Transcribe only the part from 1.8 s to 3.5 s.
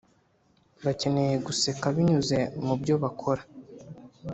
binyuze mu byo bakora.